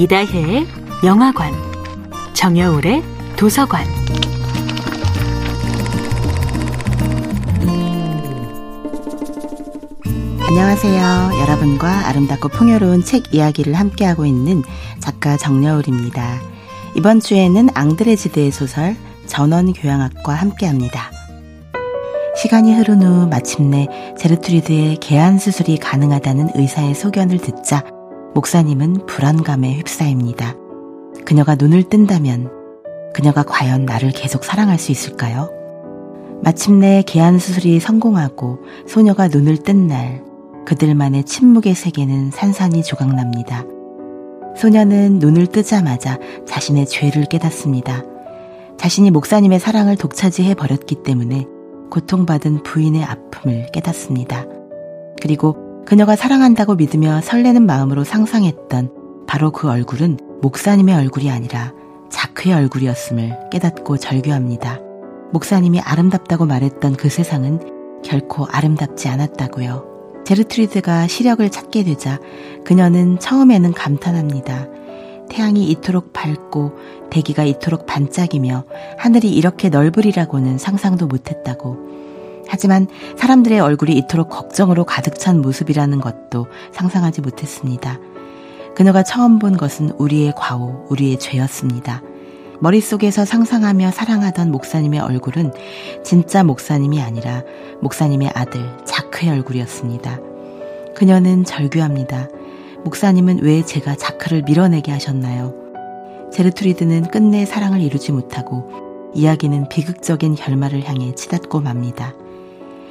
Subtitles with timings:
[0.00, 0.66] 이다혜의
[1.04, 1.52] 영화관,
[2.32, 3.02] 정여울의
[3.36, 3.84] 도서관.
[10.48, 11.42] 안녕하세요.
[11.42, 14.62] 여러분과 아름답고 풍요로운 책 이야기를 함께하고 있는
[15.00, 16.40] 작가 정여울입니다.
[16.96, 18.96] 이번 주에는 앙드레지드의 소설
[19.26, 21.10] 전원교양학과 함께합니다.
[22.36, 23.86] 시간이 흐른 후 마침내
[24.18, 27.84] 제르트리드의 개안 수술이 가능하다는 의사의 소견을 듣자
[28.34, 30.54] 목사님은 불안감에 휩싸입니다.
[31.24, 32.50] 그녀가 눈을 뜬다면
[33.12, 35.50] 그녀가 과연 나를 계속 사랑할 수 있을까요?
[36.42, 40.24] 마침내 개안 수술이 성공하고 소녀가 눈을 뜬 날
[40.64, 43.64] 그들만의 침묵의 세계는 산산이 조각납니다.
[44.56, 48.04] 소녀는 눈을 뜨자마자 자신의 죄를 깨닫습니다.
[48.76, 51.46] 자신이 목사님의 사랑을 독차지해 버렸기 때문에
[51.90, 54.46] 고통받은 부인의 아픔을 깨닫습니다.
[55.20, 61.72] 그리고 그녀가 사랑한다고 믿으며 설레는 마음으로 상상했던 바로 그 얼굴은 목사님의 얼굴이 아니라
[62.08, 64.78] 자크의 얼굴이었음을 깨닫고 절규합니다.
[65.32, 67.58] 목사님이 아름답다고 말했던 그 세상은
[68.04, 70.22] 결코 아름답지 않았다고요.
[70.24, 72.20] 제르트리드가 시력을 찾게 되자
[72.64, 74.68] 그녀는 처음에는 감탄합니다.
[75.28, 76.70] 태양이 이토록 밝고
[77.10, 78.62] 대기가 이토록 반짝이며
[78.96, 82.09] 하늘이 이렇게 넓으리라고는 상상도 못했다고
[82.50, 88.00] 하지만 사람들의 얼굴이 이토록 걱정으로 가득 찬 모습이라는 것도 상상하지 못했습니다.
[88.74, 92.02] 그녀가 처음 본 것은 우리의 과오, 우리의 죄였습니다.
[92.58, 95.52] 머릿속에서 상상하며 사랑하던 목사님의 얼굴은
[96.02, 97.44] 진짜 목사님이 아니라
[97.82, 100.18] 목사님의 아들 자크의 얼굴이었습니다.
[100.96, 102.28] 그녀는 절규합니다.
[102.84, 105.54] 목사님은 왜 제가 자크를 밀어내게 하셨나요?
[106.32, 108.68] 제르트리드는 끝내 사랑을 이루지 못하고
[109.14, 112.12] 이야기는 비극적인 결말을 향해 치닫고 맙니다.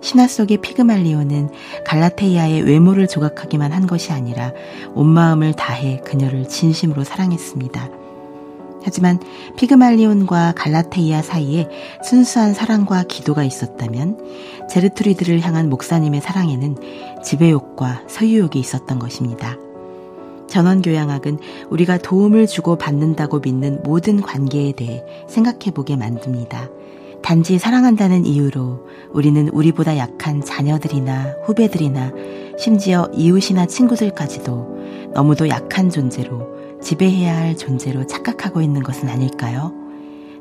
[0.00, 1.50] 신화 속의 피그말리오는
[1.86, 4.52] 갈라테이아의 외모를 조각하기만 한 것이 아니라
[4.94, 7.90] 온 마음을 다해 그녀를 진심으로 사랑했습니다.
[8.82, 9.20] 하지만
[9.56, 11.68] 피그말리온과 갈라테이아 사이에
[12.02, 16.76] 순수한 사랑과 기도가 있었다면 제르트리드를 향한 목사님의 사랑에는
[17.22, 19.56] 지배욕과 소유욕이 있었던 것입니다.
[20.48, 21.38] 전원교양학은
[21.70, 26.68] 우리가 도움을 주고 받는다고 믿는 모든 관계에 대해 생각해 보게 만듭니다.
[27.22, 32.12] 단지 사랑한다는 이유로 우리는 우리보다 약한 자녀들이나 후배들이나
[32.58, 39.72] 심지어 이웃이나 친구들까지도 너무도 약한 존재로 지배해야 할 존재로 착각하고 있는 것은 아닐까요?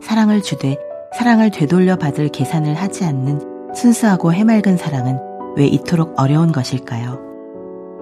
[0.02, 0.78] 사랑을 주되
[1.18, 5.20] 사랑을 되돌려 받을 계산을 하지 않는 순수하고 해맑은 사랑은
[5.58, 7.20] 왜 이토록 어려운 것일까요?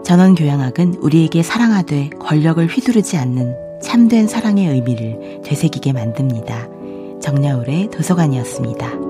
[0.04, 6.77] 전원 교양학은 우리에게 사랑하되 권력을 휘두르지 않는 참된 사랑의 의미를 되새기게 만듭니다.
[7.28, 9.06] 정야울의 도서관이었습니다.